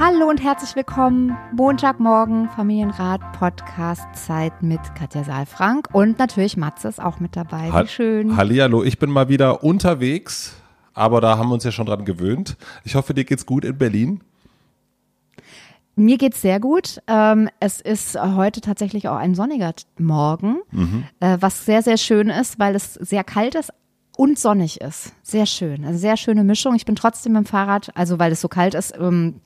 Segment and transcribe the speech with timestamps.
[0.00, 1.36] Hallo und herzlich willkommen.
[1.52, 7.72] Montagmorgen Familienrat Podcast Zeit mit Katja Saalfrank und natürlich Matze ist auch mit dabei.
[7.72, 8.36] Wie schön.
[8.36, 10.54] Hallihallo, ich bin mal wieder unterwegs,
[10.94, 12.56] aber da haben wir uns ja schon dran gewöhnt.
[12.84, 14.20] Ich hoffe, dir geht's gut in Berlin.
[15.96, 17.02] Mir geht's sehr gut.
[17.08, 21.06] Ähm, es ist heute tatsächlich auch ein sonniger Morgen, mhm.
[21.18, 23.72] Äh, was sehr, sehr schön ist, weil es sehr kalt ist,
[24.18, 25.12] und sonnig ist.
[25.22, 25.84] Sehr schön.
[25.84, 26.74] Eine sehr schöne Mischung.
[26.74, 29.40] Ich bin trotzdem mit dem Fahrrad, also weil es so kalt ist, ähm,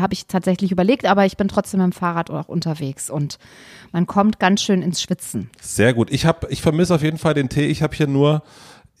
[0.00, 3.38] habe ich tatsächlich überlegt, aber ich bin trotzdem mit dem Fahrrad auch unterwegs und
[3.92, 5.48] man kommt ganz schön ins Schwitzen.
[5.60, 6.10] Sehr gut.
[6.10, 7.66] Ich habe, ich vermisse auf jeden Fall den Tee.
[7.66, 8.42] Ich habe hier nur,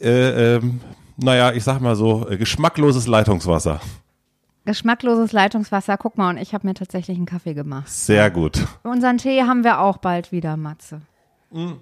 [0.00, 0.80] äh, ähm,
[1.16, 3.80] naja, ich sag mal so, äh, geschmackloses Leitungswasser.
[4.64, 5.96] Geschmackloses Leitungswasser.
[5.96, 7.88] Guck mal, und ich habe mir tatsächlich einen Kaffee gemacht.
[7.88, 8.64] Sehr gut.
[8.84, 11.00] Unseren Tee haben wir auch bald wieder, Matze.
[11.50, 11.80] Mhm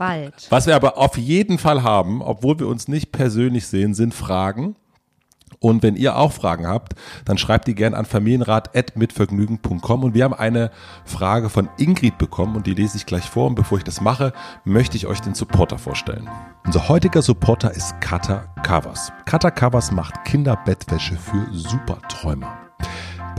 [0.00, 0.46] bald.
[0.50, 4.74] Was wir aber auf jeden Fall haben, obwohl wir uns nicht persönlich sehen, sind Fragen.
[5.58, 6.94] Und wenn ihr auch Fragen habt,
[7.26, 10.04] dann schreibt die gerne an familienrat.mitvergnügen.com.
[10.04, 10.70] Und wir haben eine
[11.04, 13.46] Frage von Ingrid bekommen und die lese ich gleich vor.
[13.46, 14.32] Und bevor ich das mache,
[14.64, 16.30] möchte ich euch den Supporter vorstellen.
[16.64, 19.12] Unser heutiger Supporter ist Kata Covers.
[19.26, 22.70] Kata Covers macht Kinderbettwäsche für Superträumer.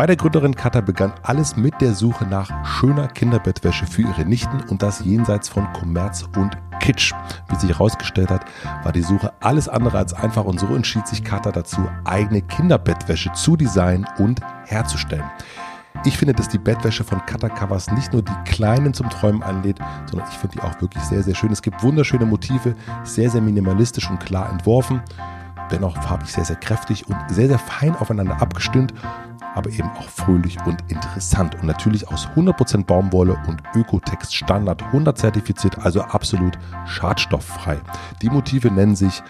[0.01, 4.59] Bei der Gründerin Katha begann alles mit der Suche nach schöner Kinderbettwäsche für ihre Nichten
[4.67, 7.13] und das jenseits von Kommerz und Kitsch.
[7.49, 8.43] Wie sich herausgestellt hat,
[8.81, 13.31] war die Suche alles andere als einfach und so entschied sich Katha dazu, eigene Kinderbettwäsche
[13.33, 15.29] zu designen und herzustellen.
[16.03, 19.77] Ich finde, dass die Bettwäsche von Cutter Covers nicht nur die Kleinen zum Träumen anlädt,
[20.09, 21.51] sondern ich finde die auch wirklich sehr, sehr schön.
[21.51, 22.73] Es gibt wunderschöne Motive,
[23.03, 25.03] sehr, sehr minimalistisch und klar entworfen,
[25.69, 28.95] dennoch farbig sehr, sehr kräftig und sehr, sehr fein aufeinander abgestimmt
[29.55, 31.55] aber eben auch fröhlich und interessant.
[31.55, 37.79] Und natürlich aus 100% Baumwolle und Ökotext Standard 100 zertifiziert, also absolut schadstofffrei.
[38.21, 39.21] Die Motive nennen sich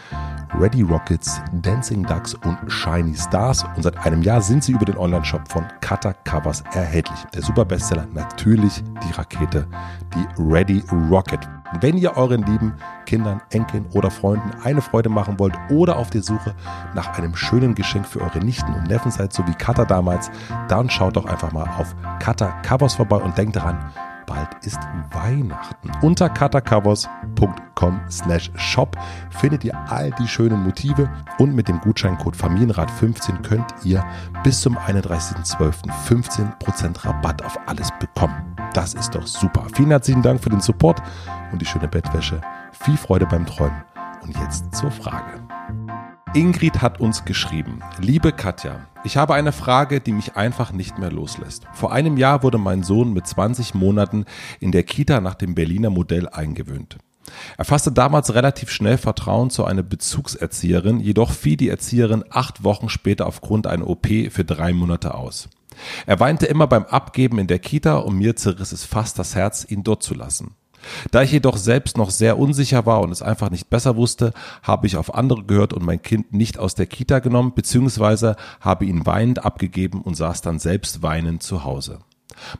[0.60, 3.64] Ready Rockets, Dancing Ducks und Shiny Stars.
[3.76, 7.20] Und seit einem Jahr sind sie über den Online-Shop von Cutter Covers erhältlich.
[7.34, 9.68] Der super Bestseller natürlich die Rakete,
[10.14, 11.48] die Ready Rocket.
[11.80, 12.74] Wenn ihr euren lieben
[13.06, 16.54] Kindern, Enkeln oder Freunden eine Freude machen wollt oder auf der Suche
[16.96, 20.30] nach einem schönen Geschenk für eure Nichten und Neffen seid, so wie Kata damals,
[20.68, 23.92] dann schaut doch einfach mal auf Kata Covers vorbei und denkt daran,
[24.32, 24.80] bald ist
[25.12, 25.92] Weihnachten.
[26.02, 28.96] Unter katacovers.com slash shop
[29.30, 34.06] findet ihr all die schönen Motive und mit dem Gutscheincode Familienrat15 könnt ihr
[34.44, 35.74] bis zum 31.12.
[36.08, 38.56] 15% Rabatt auf alles bekommen.
[38.74, 39.68] Das ist doch super.
[39.76, 41.02] Vielen herzlichen Dank für den Support
[41.52, 42.40] und die schöne Bettwäsche.
[42.72, 43.84] Viel Freude beim Träumen.
[44.24, 45.41] Und jetzt zur Frage.
[46.34, 51.12] Ingrid hat uns geschrieben, liebe Katja, ich habe eine Frage, die mich einfach nicht mehr
[51.12, 51.66] loslässt.
[51.74, 54.24] Vor einem Jahr wurde mein Sohn mit 20 Monaten
[54.62, 57.00] in der Kita nach dem Berliner Modell eingewöhnt.
[57.58, 62.88] Er fasste damals relativ schnell Vertrauen zu einer Bezugserzieherin, jedoch fiel die Erzieherin acht Wochen
[62.88, 65.50] später aufgrund einer OP für drei Monate aus.
[66.06, 69.66] Er weinte immer beim Abgeben in der Kita und mir zerriss es fast das Herz,
[69.68, 70.56] ihn dort zu lassen.
[71.12, 74.34] Da ich jedoch selbst noch sehr unsicher war und es einfach nicht besser wusste,
[74.64, 78.86] habe ich auf andere gehört und mein Kind nicht aus der Kita genommen, beziehungsweise habe
[78.86, 82.00] ihn weinend abgegeben und saß dann selbst weinend zu Hause.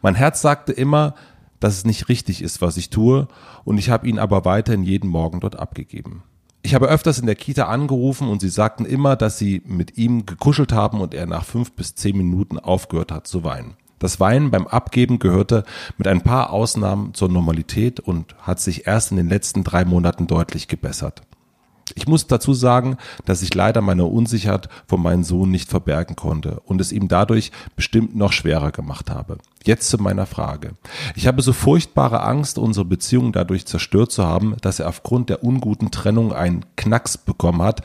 [0.02, 1.16] Mein Herz sagte immer,
[1.60, 3.28] dass es nicht richtig ist, was ich tue,
[3.64, 6.24] und ich habe ihn aber weiterhin jeden Morgen dort abgegeben.
[6.64, 10.26] Ich habe öfters in der Kita angerufen und sie sagten immer, dass sie mit ihm
[10.26, 13.76] gekuschelt haben und er nach fünf bis zehn Minuten aufgehört hat zu weinen.
[14.02, 15.64] Das Weinen beim Abgeben gehörte
[16.00, 20.26] mit ein paar Ausnahmen zur Normalität und hat sich erst in den letzten drei Monaten
[20.26, 21.22] deutlich gebessert.
[21.94, 26.62] Ich muss dazu sagen, dass ich leider meine Unsicherheit von meinem Sohn nicht verbergen konnte
[26.62, 29.38] und es ihm dadurch bestimmt noch schwerer gemacht habe.
[29.66, 30.72] Jetzt zu meiner Frage.
[31.16, 35.44] Ich habe so furchtbare Angst, unsere Beziehung dadurch zerstört zu haben, dass er aufgrund der
[35.44, 37.84] unguten Trennung einen Knacks bekommen hat,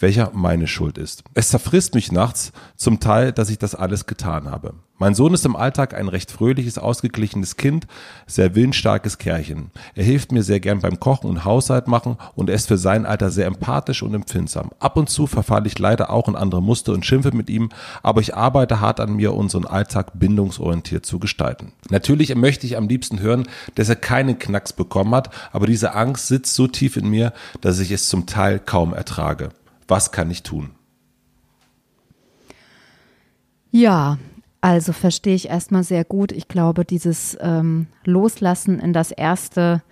[0.00, 1.22] welcher meine Schuld ist.
[1.34, 4.74] Es zerfrisst mich nachts zum Teil, dass ich das alles getan habe.
[5.02, 7.88] Mein Sohn ist im Alltag ein recht fröhliches, ausgeglichenes Kind,
[8.28, 9.72] sehr willensstarkes Kerlchen.
[9.96, 13.04] Er hilft mir sehr gern beim Kochen und Haushalt machen und er ist für sein
[13.04, 14.70] Alter sehr empathisch und empfindsam.
[14.78, 17.70] Ab und zu verfalle ich leider auch in andere Muster und schimpfe mit ihm,
[18.04, 21.72] aber ich arbeite hart an mir, unseren Alltag bindungsorientiert zu gestalten.
[21.90, 26.28] Natürlich möchte ich am liebsten hören, dass er keinen Knacks bekommen hat, aber diese Angst
[26.28, 29.48] sitzt so tief in mir, dass ich es zum Teil kaum ertrage.
[29.88, 30.70] Was kann ich tun?
[33.72, 34.18] Ja,
[34.62, 36.30] also verstehe ich erstmal sehr gut.
[36.30, 39.82] Ich glaube, dieses ähm, Loslassen in das erste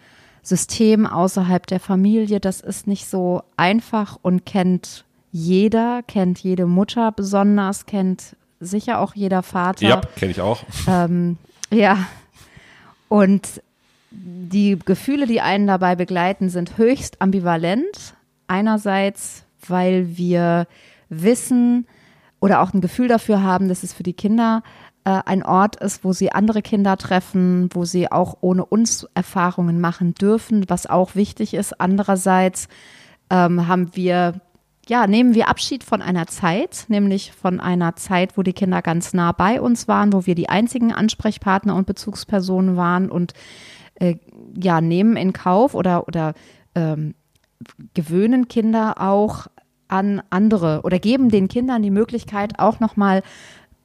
[0.43, 7.11] System außerhalb der Familie, das ist nicht so einfach und kennt jeder, kennt jede Mutter
[7.11, 9.87] besonders, kennt sicher auch jeder Vater.
[9.87, 10.63] Ja, kenne ich auch.
[10.87, 11.37] Ähm,
[11.73, 12.07] ja.
[13.09, 13.61] Und
[14.13, 18.15] die Gefühle, die einen dabei begleiten, sind höchst ambivalent.
[18.47, 20.69] Einerseits, weil wir
[21.09, 21.87] wissen
[22.41, 24.63] oder auch ein Gefühl dafür haben, dass es für die Kinder
[25.05, 29.81] äh, ein Ort ist, wo sie andere Kinder treffen, wo sie auch ohne uns Erfahrungen
[29.81, 31.81] machen dürfen, was auch wichtig ist.
[31.81, 32.69] Andererseits
[33.31, 34.41] ähm, haben wir
[34.89, 39.13] ja, nehmen wir Abschied von einer Zeit, nämlich von einer Zeit, wo die Kinder ganz
[39.13, 43.33] nah bei uns waren, wo wir die einzigen Ansprechpartner und Bezugspersonen waren und
[43.95, 44.17] äh,
[44.61, 46.35] ja, nehmen in Kauf oder, oder
[46.75, 47.15] ähm,
[47.95, 49.47] gewöhnen Kinder auch
[49.91, 53.23] an andere oder geben den Kindern die Möglichkeit, auch nochmal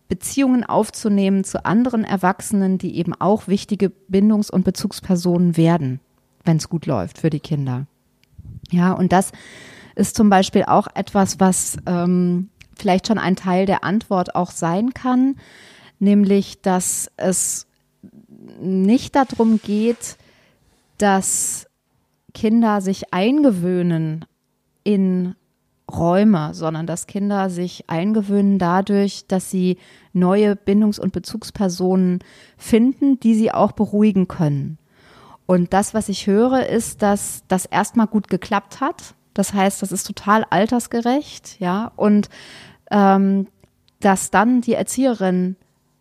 [0.08, 6.00] Beziehungen aufzunehmen zu anderen Erwachsenen, die eben auch wichtige Bindungs- und Bezugspersonen werden,
[6.44, 7.88] wenn es gut läuft für die Kinder.
[8.72, 9.32] Ja, und das
[9.96, 14.94] ist zum Beispiel auch etwas, was ähm, vielleicht schon ein Teil der Antwort auch sein
[14.94, 15.38] kann,
[16.00, 17.68] nämlich dass es
[18.60, 20.18] nicht darum geht,
[20.98, 21.68] dass
[22.34, 24.26] Kinder sich eingewöhnen
[24.84, 25.36] in
[25.92, 29.78] Räume, sondern dass Kinder sich eingewöhnen dadurch, dass sie
[30.14, 32.20] neue Bindungs- und Bezugspersonen
[32.58, 34.78] finden, die sie auch beruhigen können.
[35.46, 39.14] Und das, was ich höre, ist, dass das erstmal gut geklappt hat.
[39.36, 42.30] Das heißt, das ist total altersgerecht, ja, und
[42.90, 43.48] ähm,
[44.00, 45.56] dass dann die Erzieherin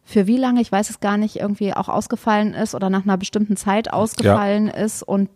[0.04, 3.16] für wie lange, ich weiß es gar nicht, irgendwie auch ausgefallen ist oder nach einer
[3.16, 4.75] bestimmten Zeit ausgefallen ja.
[4.75, 5.31] ist und,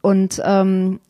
[0.00, 1.00] und ähm,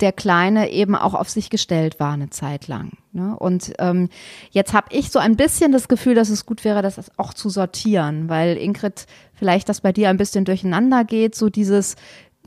[0.00, 2.92] der Kleine eben auch auf sich gestellt war eine Zeit lang.
[3.12, 3.36] Ne?
[3.38, 4.08] Und ähm,
[4.50, 7.50] jetzt habe ich so ein bisschen das Gefühl, dass es gut wäre, das auch zu
[7.50, 11.96] sortieren, weil Ingrid vielleicht das bei dir ein bisschen durcheinander geht, so dieses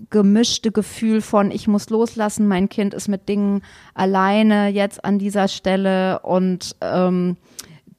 [0.10, 3.62] gemischte Gefühl von, ich muss loslassen, mein Kind ist mit Dingen
[3.94, 7.38] alleine jetzt an dieser Stelle und ähm,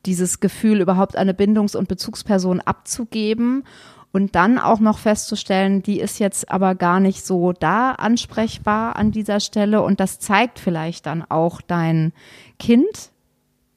[0.04, 3.64] dieses Gefühl, überhaupt eine Bindungs- und Bezugsperson abzugeben
[4.12, 9.10] und dann auch noch festzustellen, die ist jetzt aber gar nicht so da ansprechbar an
[9.10, 12.12] dieser Stelle und das zeigt vielleicht dann auch dein
[12.58, 13.10] Kind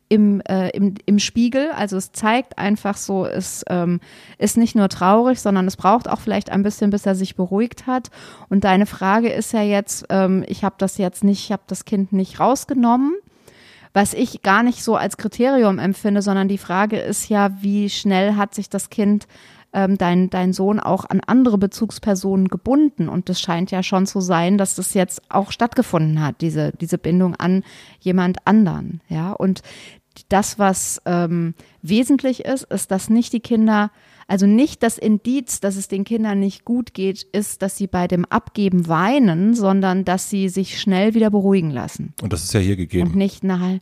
[0.10, 1.72] im, äh, im, im Spiegel.
[1.72, 4.00] Also es zeigt einfach so, es ähm,
[4.38, 7.88] ist nicht nur traurig, sondern es braucht auch vielleicht ein bisschen, bis er sich beruhigt
[7.88, 8.12] hat.
[8.50, 11.86] Und deine Frage ist ja jetzt, ähm, ich habe das jetzt nicht, ich habe das
[11.86, 13.16] Kind nicht rausgenommen
[13.96, 18.36] was ich gar nicht so als Kriterium empfinde, sondern die Frage ist ja, wie schnell
[18.36, 19.26] hat sich das Kind
[19.76, 23.10] ähm, dein, dein Sohn auch an andere Bezugspersonen gebunden.
[23.10, 26.98] Und das scheint ja schon zu sein, dass das jetzt auch stattgefunden hat, diese, diese
[26.98, 27.64] Bindung an
[28.00, 29.02] jemand anderen.
[29.10, 29.62] Ja, und
[30.30, 33.92] das, was ähm, wesentlich ist, ist, dass nicht die Kinder
[34.28, 38.08] also nicht das Indiz, dass es den Kindern nicht gut geht, ist, dass sie bei
[38.08, 42.14] dem Abgeben weinen, sondern dass sie sich schnell wieder beruhigen lassen.
[42.24, 43.10] Und das ist ja hier gegeben.
[43.10, 43.78] Und nicht na,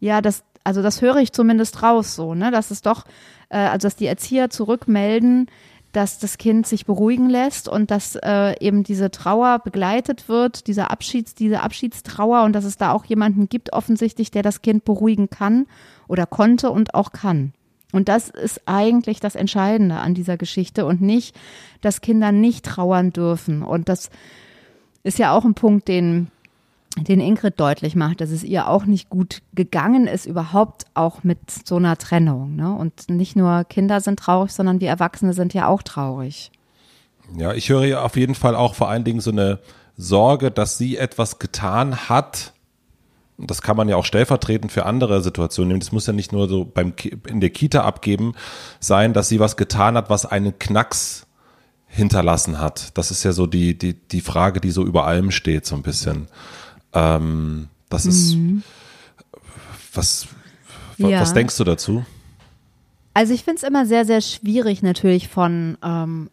[0.00, 3.04] ja, das, also das höre ich zumindest raus so, ne, dass es doch,
[3.52, 5.46] äh, also dass die Erzieher zurückmelden,
[5.92, 10.90] dass das Kind sich beruhigen lässt und dass äh, eben diese Trauer begleitet wird, dieser
[10.90, 15.28] Abschieds, diese Abschiedstrauer und dass es da auch jemanden gibt offensichtlich, der das Kind beruhigen
[15.28, 15.66] kann
[16.08, 17.52] oder konnte und auch kann.
[17.92, 21.36] Und das ist eigentlich das Entscheidende an dieser Geschichte und nicht,
[21.82, 23.62] dass Kinder nicht trauern dürfen.
[23.62, 24.08] Und das
[25.02, 26.28] ist ja auch ein Punkt, den,
[26.96, 31.38] den Ingrid deutlich macht, dass es ihr auch nicht gut gegangen ist, überhaupt auch mit
[31.66, 32.56] so einer Trennung.
[32.56, 32.72] Ne?
[32.72, 36.50] Und nicht nur Kinder sind traurig, sondern wir Erwachsene sind ja auch traurig.
[37.36, 39.58] Ja, ich höre ja auf jeden Fall auch vor allen Dingen so eine
[39.96, 42.52] Sorge, dass sie etwas getan hat,
[43.38, 45.80] das kann man ja auch stellvertretend für andere Situationen nehmen.
[45.80, 46.92] Das muss ja nicht nur so beim
[47.26, 48.34] in der Kita abgeben
[48.78, 51.26] sein, dass sie was getan hat, was einen Knacks
[51.86, 52.96] hinterlassen hat.
[52.96, 55.82] Das ist ja so die die die Frage, die so über allem steht, so ein
[55.82, 56.28] bisschen.
[56.94, 58.62] Ähm, das ist mhm.
[59.94, 60.26] was
[60.98, 61.20] ja.
[61.20, 62.04] was denkst du dazu?
[63.14, 66.30] Also ich finde es immer sehr, sehr schwierig natürlich von ähm,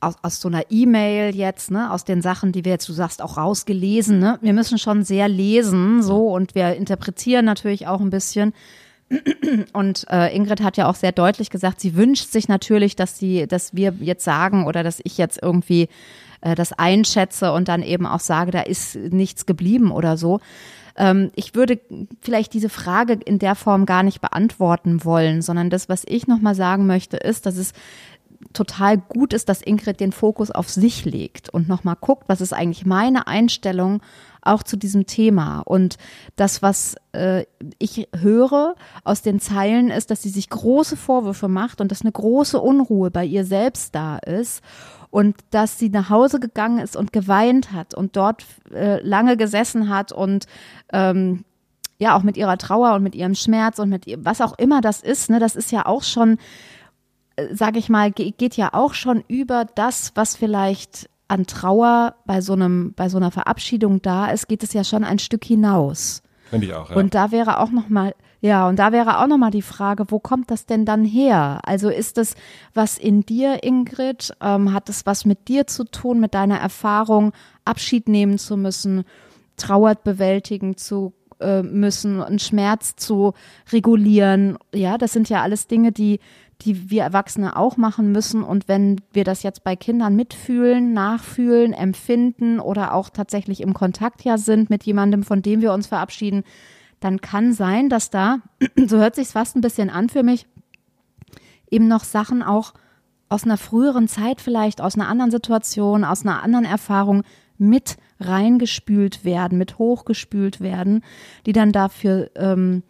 [0.00, 3.20] aus, aus so einer E-Mail jetzt, ne, aus den Sachen, die wir jetzt, du sagst,
[3.20, 4.38] auch rausgelesen, ne?
[4.40, 8.52] Wir müssen schon sehr lesen, so, und wir interpretieren natürlich auch ein bisschen.
[9.72, 13.46] Und äh, Ingrid hat ja auch sehr deutlich gesagt, sie wünscht sich natürlich, dass sie,
[13.46, 15.88] dass wir jetzt sagen oder dass ich jetzt irgendwie
[16.40, 20.40] äh, das einschätze und dann eben auch sage, da ist nichts geblieben oder so.
[20.96, 21.80] Ähm, ich würde
[22.20, 26.54] vielleicht diese Frage in der Form gar nicht beantworten wollen, sondern das, was ich nochmal
[26.54, 27.72] sagen möchte, ist, dass es
[28.52, 32.52] total gut ist, dass Ingrid den Fokus auf sich legt und nochmal guckt, was ist
[32.52, 34.00] eigentlich meine Einstellung
[34.42, 35.60] auch zu diesem Thema.
[35.60, 35.96] Und
[36.36, 37.44] das, was äh,
[37.78, 42.12] ich höre aus den Zeilen, ist, dass sie sich große Vorwürfe macht und dass eine
[42.12, 44.62] große Unruhe bei ihr selbst da ist
[45.10, 49.88] und dass sie nach Hause gegangen ist und geweint hat und dort äh, lange gesessen
[49.88, 50.46] hat und
[50.92, 51.44] ähm,
[51.98, 54.80] ja auch mit ihrer Trauer und mit ihrem Schmerz und mit ihr, was auch immer
[54.80, 56.38] das ist, ne, das ist ja auch schon,
[57.36, 62.40] äh, sage ich mal, geht ja auch schon über das, was vielleicht an Trauer bei
[62.40, 66.22] so einem, bei so einer Verabschiedung da ist, geht es ja schon ein Stück hinaus.
[66.50, 66.96] Finde ich auch, ja.
[66.96, 70.06] Und da wäre auch noch mal, ja, und da wäre auch noch mal die Frage,
[70.08, 71.60] wo kommt das denn dann her?
[71.62, 72.34] Also ist das
[72.74, 74.32] was in dir, Ingrid?
[74.40, 77.32] Ähm, hat es was mit dir zu tun, mit deiner Erfahrung,
[77.64, 79.04] Abschied nehmen zu müssen,
[79.56, 83.34] Trauer bewältigen zu äh, müssen, einen Schmerz zu
[83.72, 84.58] regulieren?
[84.74, 86.18] Ja, das sind ja alles Dinge, die
[86.62, 88.42] die wir Erwachsene auch machen müssen.
[88.42, 94.22] Und wenn wir das jetzt bei Kindern mitfühlen, nachfühlen, empfinden oder auch tatsächlich im Kontakt
[94.22, 96.44] ja sind mit jemandem, von dem wir uns verabschieden,
[97.00, 98.40] dann kann sein, dass da,
[98.86, 100.46] so hört sich fast ein bisschen an für mich,
[101.70, 102.74] eben noch Sachen auch
[103.28, 107.22] aus einer früheren Zeit vielleicht, aus einer anderen Situation, aus einer anderen Erfahrung
[107.58, 111.02] mit reingespült werden, mit hochgespült werden,
[111.46, 112.82] die dann dafür ähm,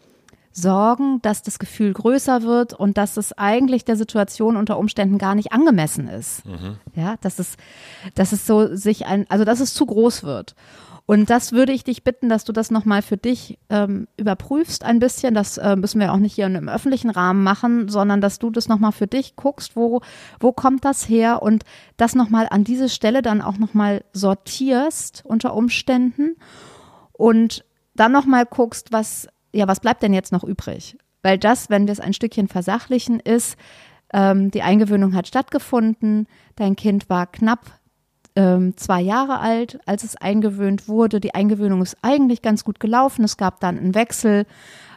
[0.52, 5.34] sorgen, dass das Gefühl größer wird und dass es eigentlich der Situation unter Umständen gar
[5.34, 6.44] nicht angemessen ist.
[6.46, 6.76] Mhm.
[6.94, 7.56] Ja, dass es,
[8.14, 10.54] dass es so sich ein, also dass es zu groß wird.
[11.10, 15.00] Und das würde ich dich bitten, dass du das nochmal für dich ähm, überprüfst ein
[15.00, 15.34] bisschen.
[15.34, 18.68] Das äh, müssen wir auch nicht hier im öffentlichen Rahmen machen, sondern dass du das
[18.68, 20.02] nochmal für dich guckst, wo,
[20.38, 21.64] wo kommt das her und
[21.96, 26.36] das nochmal an diese Stelle dann auch nochmal sortierst unter Umständen
[27.12, 27.64] und
[27.96, 30.96] dann nochmal guckst, was ja, was bleibt denn jetzt noch übrig?
[31.22, 33.56] Weil das, wenn wir es ein Stückchen versachlichen, ist,
[34.12, 36.26] ähm, die Eingewöhnung hat stattgefunden,
[36.56, 37.80] dein Kind war knapp
[38.36, 41.20] ähm, zwei Jahre alt, als es eingewöhnt wurde.
[41.20, 43.24] Die Eingewöhnung ist eigentlich ganz gut gelaufen.
[43.24, 44.46] Es gab dann einen Wechsel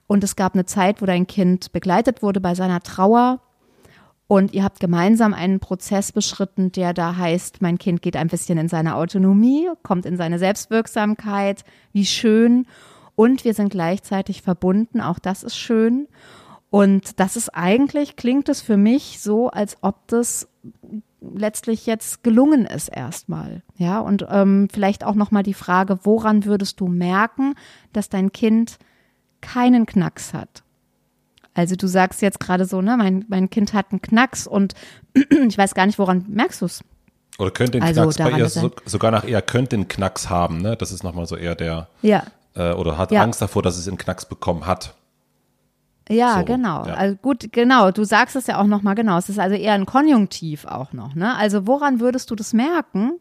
[0.07, 3.39] und es gab eine Zeit, wo dein Kind begleitet wurde bei seiner Trauer.
[4.27, 8.57] Und ihr habt gemeinsam einen Prozess beschritten, der da heißt, mein Kind geht ein bisschen
[8.57, 12.65] in seine Autonomie, kommt in seine Selbstwirksamkeit, wie schön
[13.15, 15.01] und wir sind gleichzeitig verbunden.
[15.01, 16.07] Auch das ist schön.
[16.69, 20.47] Und das ist eigentlich, klingt es für mich so, als ob das
[21.21, 23.61] letztlich jetzt gelungen ist erstmal.
[23.77, 27.53] Ja, und ähm, vielleicht auch nochmal die Frage, woran würdest du merken,
[27.93, 28.79] dass dein Kind
[29.41, 30.63] keinen Knacks hat?
[31.53, 34.73] Also du sagst jetzt gerade so, ne, mein, mein Kind hat einen Knacks und
[35.47, 36.83] ich weiß gar nicht, woran merkst du es?
[37.37, 40.61] Oder könnte den also Knacks bei ihr so, sogar nach eher könnte den Knacks haben,
[40.61, 40.75] ne?
[40.75, 41.87] Das ist nochmal so eher der.
[42.01, 42.23] Ja
[42.55, 43.21] äh, oder hat ja.
[43.21, 44.95] Angst davor, dass es einen Knacks bekommen hat.
[46.09, 46.85] Ja, so, genau.
[46.85, 46.95] Ja.
[46.95, 47.91] Also gut, genau.
[47.91, 49.17] Du sagst es ja auch nochmal genau.
[49.17, 51.15] Es ist also eher ein Konjunktiv auch noch.
[51.15, 51.35] Ne?
[51.35, 53.13] Also woran würdest du das merken,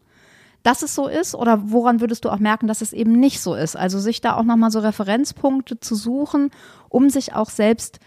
[0.63, 1.33] dass es so ist?
[1.35, 3.77] Oder woran würdest du auch merken, dass es eben nicht so ist?
[3.77, 6.51] Also sich da auch nochmal so Referenzpunkte zu suchen,
[6.89, 7.99] um sich auch selbst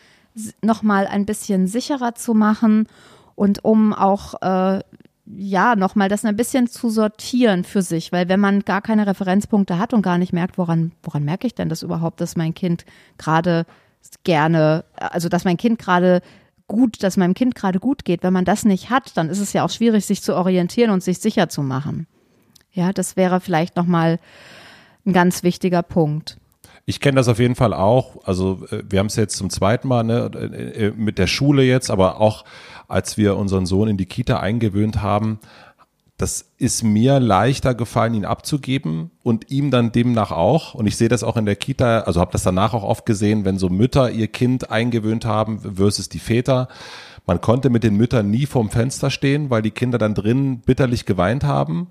[0.61, 2.87] nochmal ein bisschen sicherer zu machen
[3.35, 4.81] und um auch äh,
[5.27, 9.79] ja, nochmal das ein bisschen zu sortieren für sich, weil wenn man gar keine Referenzpunkte
[9.79, 12.85] hat und gar nicht merkt, woran, woran merke ich denn das überhaupt, dass mein Kind
[13.19, 13.67] gerade
[14.25, 16.23] gerne, also dass mein Kind gerade
[16.69, 19.53] gut, dass meinem Kind gerade gut geht, wenn man das nicht hat, dann ist es
[19.53, 22.07] ja auch schwierig, sich zu orientieren und sich sicher zu machen.
[22.73, 24.19] Ja, das wäre vielleicht nochmal
[25.05, 26.39] ein ganz wichtiger Punkt.
[26.89, 28.25] Ich kenne das auf jeden Fall auch.
[28.25, 31.65] Also äh, wir haben es jetzt zum zweiten Mal ne, äh, äh, mit der Schule
[31.65, 32.45] jetzt, aber auch
[32.87, 35.41] als wir unseren Sohn in die Kita eingewöhnt haben,
[36.17, 40.75] das ist mir leichter gefallen, ihn abzugeben und ihm dann demnach auch.
[40.75, 43.45] Und ich sehe das auch in der Kita, also habe das danach auch oft gesehen,
[43.45, 46.69] wenn so Mütter ihr Kind eingewöhnt haben versus die Väter.
[47.27, 51.05] Man konnte mit den Müttern nie vorm Fenster stehen, weil die Kinder dann drin bitterlich
[51.05, 51.89] geweint haben.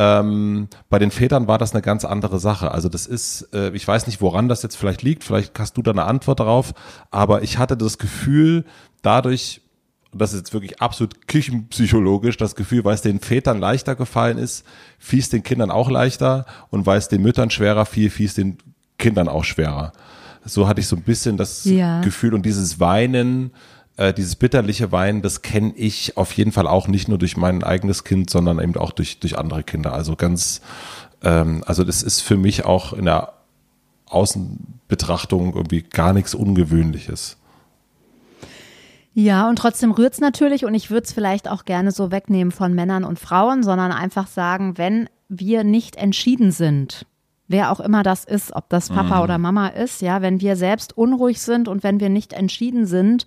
[0.00, 2.70] Ähm, bei den Vätern war das eine ganz andere Sache.
[2.70, 5.24] Also das ist, äh, ich weiß nicht, woran das jetzt vielleicht liegt.
[5.24, 6.72] Vielleicht hast du da eine Antwort darauf.
[7.10, 8.64] Aber ich hatte das Gefühl,
[9.02, 9.60] dadurch
[10.14, 14.64] das ist jetzt wirklich absolut küchenpsychologisch, das Gefühl, weil es den Vätern leichter gefallen ist,
[14.98, 18.34] fiel es den Kindern auch leichter und weil es den Müttern schwerer fiel, fiel es
[18.34, 18.56] den
[18.96, 19.92] Kindern auch schwerer.
[20.44, 22.00] So hatte ich so ein bisschen das ja.
[22.00, 23.50] Gefühl und dieses Weinen,
[23.98, 27.64] äh, dieses bitterliche Weinen, das kenne ich auf jeden Fall auch nicht nur durch mein
[27.64, 29.92] eigenes Kind, sondern eben auch durch, durch andere Kinder.
[29.92, 30.62] Also ganz,
[31.22, 33.34] ähm, also das ist für mich auch in der
[34.06, 37.36] Außenbetrachtung irgendwie gar nichts Ungewöhnliches.
[39.14, 42.72] Ja, und trotzdem rührt's natürlich und ich würde es vielleicht auch gerne so wegnehmen von
[42.72, 47.04] Männern und Frauen, sondern einfach sagen, wenn wir nicht entschieden sind,
[47.48, 49.22] wer auch immer das ist, ob das Papa mhm.
[49.22, 53.26] oder Mama ist, ja, wenn wir selbst unruhig sind und wenn wir nicht entschieden sind,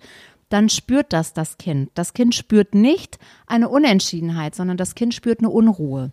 [0.52, 1.90] dann spürt das das Kind.
[1.94, 6.12] Das Kind spürt nicht eine Unentschiedenheit, sondern das Kind spürt eine Unruhe.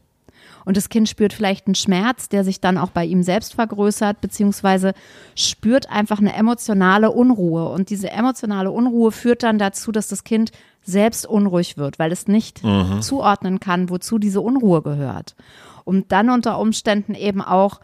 [0.65, 4.21] Und das Kind spürt vielleicht einen Schmerz, der sich dann auch bei ihm selbst vergrößert,
[4.21, 4.93] beziehungsweise
[5.35, 7.69] spürt einfach eine emotionale Unruhe.
[7.69, 12.27] Und diese emotionale Unruhe führt dann dazu, dass das Kind selbst unruhig wird, weil es
[12.27, 13.01] nicht mhm.
[13.01, 15.35] zuordnen kann, wozu diese Unruhe gehört.
[15.83, 17.79] Und dann unter Umständen eben auch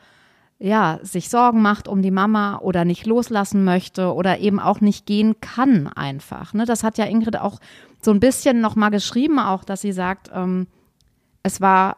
[0.57, 5.05] ja, sich Sorgen macht um die Mama oder nicht loslassen möchte oder eben auch nicht
[5.05, 6.53] gehen kann einfach.
[6.53, 6.65] Ne?
[6.65, 7.59] Das hat ja Ingrid auch
[8.01, 10.67] so ein bisschen nochmal geschrieben, auch, dass sie sagt, ähm,
[11.43, 11.97] es war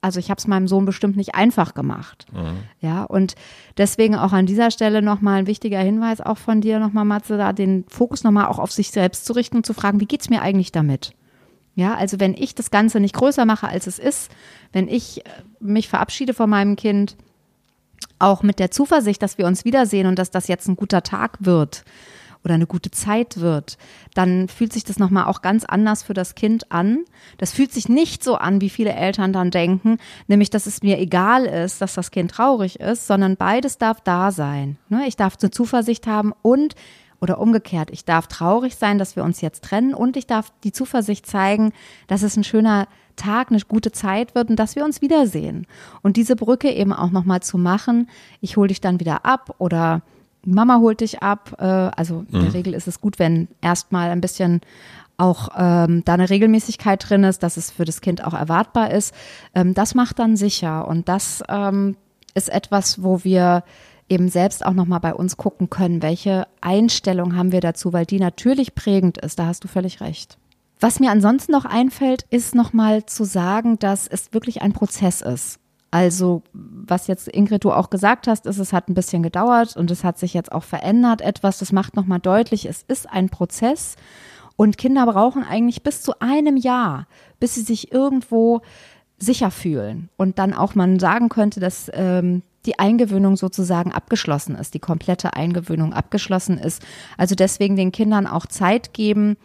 [0.00, 2.26] also ich habe es meinem Sohn bestimmt nicht einfach gemacht.
[2.32, 2.58] Mhm.
[2.80, 3.34] Ja, und
[3.76, 7.52] deswegen auch an dieser Stelle nochmal ein wichtiger Hinweis auch von dir nochmal, Matze, da
[7.52, 10.42] den Fokus nochmal auch auf sich selbst zu richten und zu fragen, wie geht's mir
[10.42, 11.14] eigentlich damit?
[11.74, 14.30] Ja, also wenn ich das Ganze nicht größer mache, als es ist,
[14.72, 17.16] wenn ich äh, mich verabschiede von meinem Kind,
[18.18, 21.38] auch mit der Zuversicht, dass wir uns wiedersehen und dass das jetzt ein guter Tag
[21.40, 21.84] wird,
[22.44, 23.78] oder eine gute Zeit wird,
[24.14, 27.04] dann fühlt sich das nochmal auch ganz anders für das Kind an.
[27.36, 30.98] Das fühlt sich nicht so an, wie viele Eltern dann denken, nämlich, dass es mir
[30.98, 34.78] egal ist, dass das Kind traurig ist, sondern beides darf da sein.
[34.88, 35.06] Ne?
[35.06, 36.74] Ich darf eine Zuversicht haben und
[37.20, 40.72] oder umgekehrt, ich darf traurig sein, dass wir uns jetzt trennen und ich darf die
[40.72, 41.72] Zuversicht zeigen,
[42.06, 45.66] dass es ein schöner Tag, eine gute Zeit wird und dass wir uns wiedersehen.
[46.02, 48.08] Und diese Brücke eben auch nochmal zu machen,
[48.40, 50.02] ich hole dich dann wieder ab oder
[50.44, 51.56] Mama holt dich ab.
[51.58, 52.48] Äh, also in der mhm.
[52.48, 54.60] Regel ist es gut, wenn erstmal ein bisschen
[55.16, 59.12] auch ähm, da eine Regelmäßigkeit drin ist, dass es für das Kind auch erwartbar ist.
[59.54, 61.96] Ähm, das macht dann sicher und das ähm,
[62.34, 63.64] ist etwas, wo wir
[64.08, 68.20] eben selbst auch nochmal bei uns gucken können, welche Einstellung haben wir dazu, weil die
[68.20, 69.38] natürlich prägend ist.
[69.38, 70.38] Da hast du völlig recht.
[70.80, 75.58] Was mir ansonsten noch einfällt, ist nochmal zu sagen, dass es wirklich ein Prozess ist.
[75.90, 79.90] Also, was jetzt Ingrid du auch gesagt hast, ist, es hat ein bisschen gedauert und
[79.90, 81.58] es hat sich jetzt auch verändert etwas.
[81.58, 83.96] Das macht nochmal deutlich, es ist ein Prozess
[84.56, 87.06] und Kinder brauchen eigentlich bis zu einem Jahr,
[87.40, 88.60] bis sie sich irgendwo
[89.18, 94.74] sicher fühlen und dann auch man sagen könnte, dass ähm, die Eingewöhnung sozusagen abgeschlossen ist,
[94.74, 96.82] die komplette Eingewöhnung abgeschlossen ist.
[97.16, 99.36] Also deswegen den Kindern auch Zeit geben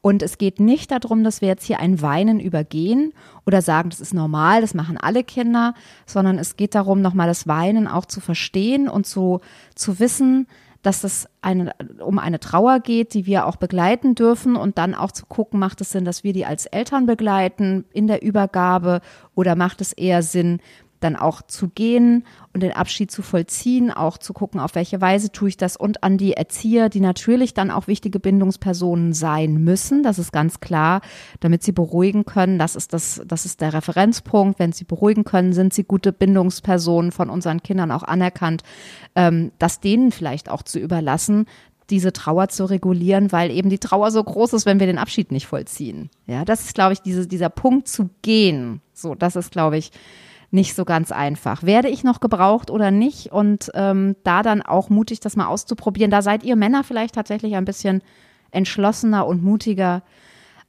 [0.00, 3.12] und es geht nicht darum, dass wir jetzt hier ein Weinen übergehen
[3.46, 5.74] oder sagen, das ist normal, das machen alle Kinder,
[6.06, 9.40] sondern es geht darum, nochmal das Weinen auch zu verstehen und zu,
[9.74, 10.46] zu wissen,
[10.82, 15.10] dass es eine, um eine Trauer geht, die wir auch begleiten dürfen und dann auch
[15.10, 19.00] zu gucken, macht es Sinn, dass wir die als Eltern begleiten in der Übergabe
[19.34, 20.60] oder macht es eher Sinn,
[21.00, 25.30] dann auch zu gehen und den Abschied zu vollziehen, auch zu gucken, auf welche Weise
[25.32, 30.02] tue ich das und an die Erzieher, die natürlich dann auch wichtige Bindungspersonen sein müssen,
[30.02, 31.00] das ist ganz klar,
[31.40, 35.52] damit sie beruhigen können, das ist das, das ist der Referenzpunkt, wenn sie beruhigen können,
[35.52, 38.62] sind sie gute Bindungspersonen von unseren Kindern auch anerkannt,
[39.14, 41.46] ähm, das denen vielleicht auch zu überlassen,
[41.90, 45.32] diese Trauer zu regulieren, weil eben die Trauer so groß ist, wenn wir den Abschied
[45.32, 46.10] nicht vollziehen.
[46.26, 48.82] Ja, das ist, glaube ich, diese, dieser Punkt zu gehen.
[48.92, 49.90] So, das ist, glaube ich,
[50.50, 51.62] nicht so ganz einfach.
[51.62, 53.32] Werde ich noch gebraucht oder nicht?
[53.32, 56.10] Und ähm, da dann auch mutig, das mal auszuprobieren.
[56.10, 58.02] Da seid ihr Männer vielleicht tatsächlich ein bisschen
[58.50, 60.02] entschlossener und mutiger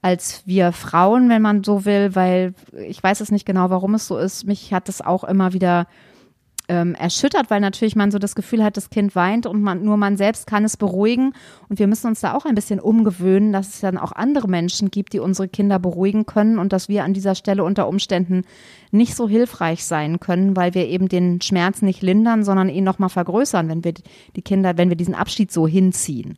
[0.02, 2.54] als wir Frauen, wenn man so will, weil
[2.88, 4.46] ich weiß es nicht genau, warum es so ist.
[4.46, 5.88] Mich hat es auch immer wieder
[6.70, 9.98] ähm, erschüttert, weil natürlich man so das Gefühl hat, das Kind weint und man, nur
[9.98, 11.34] man selbst kann es beruhigen.
[11.68, 14.92] Und wir müssen uns da auch ein bisschen umgewöhnen, dass es dann auch andere Menschen
[14.92, 18.44] gibt, die unsere Kinder beruhigen können und dass wir an dieser Stelle unter Umständen
[18.92, 23.10] nicht so hilfreich sein können, weil wir eben den Schmerz nicht lindern, sondern ihn nochmal
[23.10, 23.94] vergrößern, wenn wir
[24.36, 26.38] die Kinder, wenn wir diesen Abschied so hinziehen.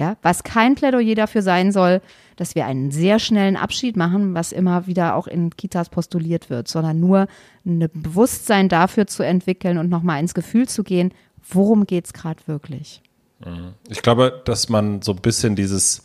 [0.00, 2.00] Ja, was kein Plädoyer dafür sein soll,
[2.36, 6.68] dass wir einen sehr schnellen Abschied machen, was immer wieder auch in Kitas postuliert wird,
[6.68, 7.26] sondern nur
[7.66, 11.12] ein Bewusstsein dafür zu entwickeln und nochmal ins Gefühl zu gehen,
[11.46, 13.02] worum geht es gerade wirklich.
[13.44, 13.74] Mhm.
[13.90, 16.02] Ich glaube, dass man so ein bisschen dieses,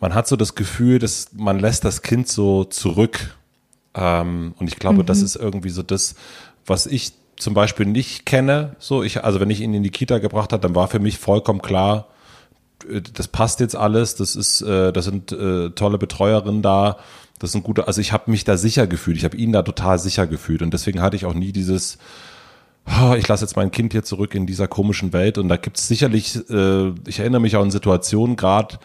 [0.00, 3.38] man hat so das Gefühl, dass man lässt das Kind so zurück.
[3.94, 5.06] Ähm, und ich glaube, mhm.
[5.06, 6.14] das ist irgendwie so das,
[6.66, 8.76] was ich zum Beispiel nicht kenne.
[8.78, 11.16] So, ich, also wenn ich ihn in die Kita gebracht habe, dann war für mich
[11.16, 12.08] vollkommen klar,
[13.14, 16.98] das passt jetzt alles, das ist, äh, das sind äh, tolle Betreuerinnen da,
[17.38, 19.98] das sind gute, also ich habe mich da sicher gefühlt, ich habe ihn da total
[19.98, 21.98] sicher gefühlt und deswegen hatte ich auch nie dieses,
[23.00, 25.38] oh, ich lasse jetzt mein Kind hier zurück in dieser komischen Welt.
[25.38, 28.78] Und da gibt es sicherlich, äh, ich erinnere mich auch an Situationen gerade,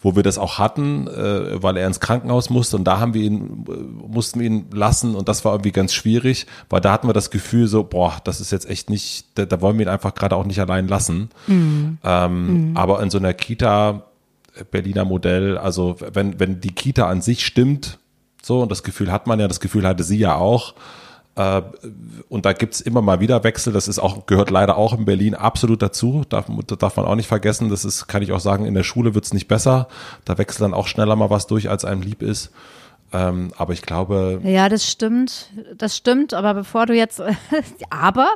[0.00, 3.22] wo wir das auch hatten, äh, weil er ins Krankenhaus musste und da haben wir
[3.22, 3.72] ihn, äh,
[4.08, 7.30] mussten wir ihn lassen und das war irgendwie ganz schwierig, weil da hatten wir das
[7.30, 10.36] Gefühl so, boah, das ist jetzt echt nicht, da, da wollen wir ihn einfach gerade
[10.36, 11.30] auch nicht allein lassen.
[11.46, 11.98] Mhm.
[12.04, 12.76] Ähm, mhm.
[12.76, 14.04] Aber in so einer Kita
[14.64, 15.58] Berliner Modell.
[15.58, 17.98] Also wenn, wenn die Kita an sich stimmt,
[18.42, 20.74] so, und das Gefühl hat man ja, das Gefühl hatte sie ja auch.
[21.38, 21.62] Äh,
[22.28, 23.72] und da gibt's immer mal wieder Wechsel.
[23.72, 26.24] Das ist auch, gehört leider auch in Berlin absolut dazu.
[26.28, 26.46] Darf,
[26.78, 27.70] darf man auch nicht vergessen.
[27.70, 29.86] Das ist, kann ich auch sagen, in der Schule wird's nicht besser.
[30.24, 32.50] Da wechselt dann auch schneller mal was durch, als einem lieb ist.
[33.12, 34.40] Ähm, aber ich glaube.
[34.44, 35.50] Ja, das stimmt.
[35.76, 36.34] Das stimmt.
[36.34, 37.22] Aber bevor du jetzt,
[37.90, 38.28] aber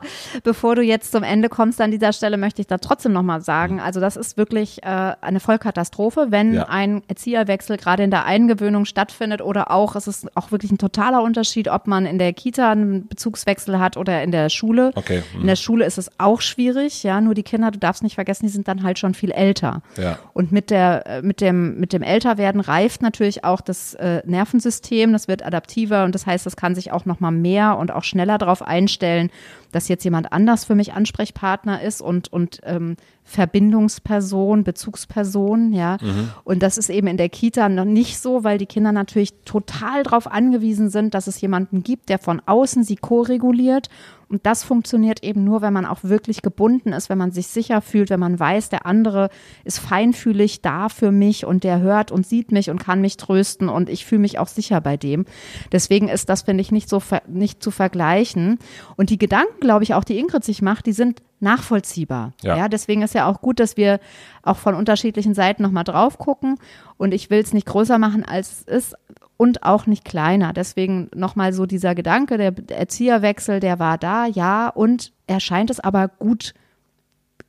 [0.45, 3.81] bevor du jetzt zum Ende kommst an dieser Stelle, möchte ich da trotzdem nochmal sagen.
[3.81, 6.69] Also das ist wirklich äh, eine Vollkatastrophe, wenn ja.
[6.69, 11.23] ein Erzieherwechsel gerade in der Eingewöhnung stattfindet oder auch, es ist auch wirklich ein totaler
[11.23, 14.93] Unterschied, ob man in der Kita einen Bezugswechsel hat oder in der Schule.
[14.95, 15.23] Okay.
[15.35, 15.43] Mhm.
[15.43, 17.03] In der Schule ist es auch schwierig.
[17.03, 19.83] Ja, nur die Kinder, du darfst nicht vergessen, die sind dann halt schon viel älter.
[19.99, 20.19] Ja.
[20.33, 24.62] Und mit der, äh, mit dem, mit dem Älterwerden reift natürlich auch das äh, Nerven
[24.63, 27.91] Nervensystem, das wird adaptiver und das heißt, das kann sich auch noch mal mehr und
[27.91, 29.31] auch schneller darauf einstellen,
[29.73, 35.97] dass jetzt jemand anders für mich Ansprechpartner ist und, und ähm, Verbindungsperson, Bezugsperson, ja.
[36.01, 36.31] Mhm.
[36.45, 40.03] Und das ist eben in der Kita noch nicht so, weil die Kinder natürlich total
[40.03, 43.89] darauf angewiesen sind, dass es jemanden gibt, der von außen sie ko-reguliert
[44.33, 47.83] und das funktioniert eben nur, wenn man auch wirklich gebunden ist, wenn man sich sicher
[47.83, 49.29] fühlt, wenn man weiß, der andere
[49.63, 53.69] ist feinfühlig da für mich und der hört und sieht mich und kann mich trösten
[53.69, 55.27] und ich fühle mich auch sicher bei dem.
[55.71, 58.59] Deswegen ist das, finde ich, nicht so nicht zu vergleichen.
[58.97, 62.33] Und die Gedanken, glaube ich, auch die Ingrid sich macht, die sind nachvollziehbar.
[62.43, 62.57] Ja.
[62.57, 62.69] ja.
[62.69, 64.01] deswegen ist ja auch gut, dass wir
[64.43, 66.57] auch von unterschiedlichen Seiten nochmal drauf gucken.
[66.97, 68.97] Und ich will es nicht größer machen, als es ist
[69.37, 70.53] und auch nicht kleiner.
[70.53, 75.81] Deswegen nochmal so dieser Gedanke, der Erzieherwechsel, der war da, ja, und er scheint es
[75.81, 76.55] aber gut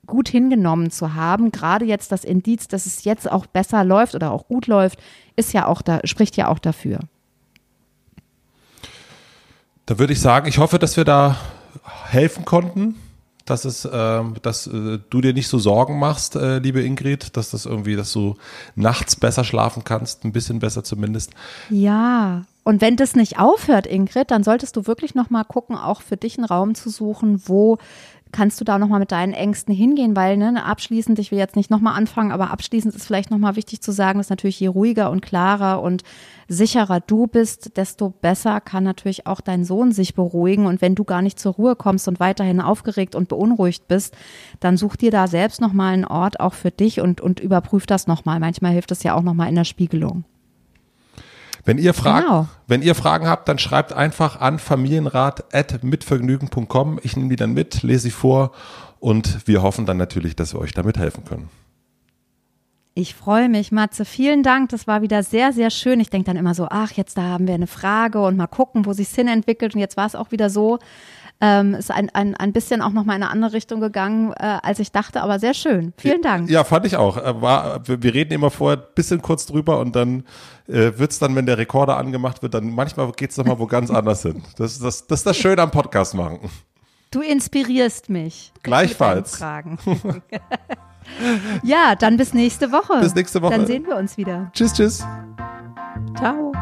[0.05, 1.51] gut hingenommen zu haben.
[1.51, 4.99] Gerade jetzt das Indiz, dass es jetzt auch besser läuft oder auch gut läuft,
[5.37, 6.99] ist ja auch da, spricht ja auch dafür.
[9.85, 11.37] Da würde ich sagen, ich hoffe, dass wir da
[12.09, 12.95] helfen konnten
[13.45, 17.51] dass es, äh, dass äh, du dir nicht so Sorgen machst, äh, liebe Ingrid, dass
[17.51, 18.35] das irgendwie, dass du
[18.75, 21.31] nachts besser schlafen kannst, ein bisschen besser zumindest.
[21.69, 22.43] Ja.
[22.63, 26.15] Und wenn das nicht aufhört, Ingrid, dann solltest du wirklich noch mal gucken, auch für
[26.15, 27.77] dich einen Raum zu suchen, wo
[28.33, 31.69] kannst du da nochmal mit deinen Ängsten hingehen, weil ne, abschließend, ich will jetzt nicht
[31.69, 35.21] nochmal anfangen, aber abschließend ist vielleicht nochmal wichtig zu sagen, dass natürlich je ruhiger und
[35.21, 36.03] klarer und
[36.49, 40.65] sicherer du bist, desto besser kann natürlich auch dein Sohn sich beruhigen.
[40.65, 44.17] Und wenn du gar nicht zur Ruhe kommst und weiterhin aufgeregt und beunruhigt bist,
[44.59, 48.07] dann such dir da selbst nochmal einen Ort auch für dich und, und überprüf das
[48.07, 48.39] nochmal.
[48.39, 50.25] Manchmal hilft es ja auch nochmal in der Spiegelung.
[51.65, 52.47] Wenn ihr, Fragen, genau.
[52.67, 56.99] wenn ihr Fragen habt, dann schreibt einfach an familienrat.mitvergnügen.com.
[57.03, 58.51] Ich nehme die dann mit, lese sie vor
[58.99, 61.47] und wir hoffen dann natürlich, dass wir euch damit helfen können.
[62.95, 64.05] Ich freue mich, Matze.
[64.05, 64.69] Vielen Dank.
[64.69, 65.99] Das war wieder sehr, sehr schön.
[65.99, 68.85] Ich denke dann immer so, ach, jetzt da haben wir eine Frage und mal gucken,
[68.85, 69.73] wo sich hin entwickelt.
[69.73, 70.77] Und jetzt war es auch wieder so.
[71.45, 74.79] Ähm, ist ein, ein, ein bisschen auch nochmal in eine andere Richtung gegangen, äh, als
[74.79, 75.91] ich dachte, aber sehr schön.
[75.97, 76.49] Vielen Dank.
[76.49, 77.17] Ja, fand ich auch.
[77.17, 80.23] Äh, war, wir reden immer vorher ein bisschen kurz drüber und dann
[80.69, 83.91] äh, es dann, wenn der Rekorder angemacht wird, dann manchmal geht es nochmal wo ganz
[83.91, 84.41] anders hin.
[84.55, 86.39] Das, das, das ist das Schöne am Podcast machen.
[87.11, 88.53] Du inspirierst mich.
[88.63, 89.43] Gleichfalls.
[91.63, 93.01] Ja, dann bis nächste Woche.
[93.01, 93.51] Bis nächste Woche.
[93.51, 94.49] Dann sehen wir uns wieder.
[94.53, 95.05] Tschüss, tschüss.
[96.17, 96.53] Ciao.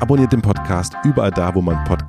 [0.00, 1.84] Abonniert den Podcast überall da, wo man